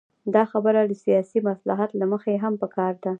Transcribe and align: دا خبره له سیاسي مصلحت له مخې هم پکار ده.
دا 0.35 0.43
خبره 0.51 0.79
له 0.89 0.95
سیاسي 1.05 1.39
مصلحت 1.49 1.91
له 1.99 2.05
مخې 2.13 2.33
هم 2.43 2.53
پکار 2.63 2.93
ده. 3.03 3.09